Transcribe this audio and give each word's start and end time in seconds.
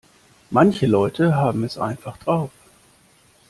Manche 0.49 0.87
Leute 0.87 1.35
haben 1.35 1.63
es 1.63 1.77
einfach 1.77 2.17
drauf. 2.17 2.49